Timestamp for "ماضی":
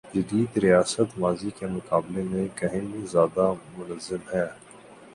1.19-1.49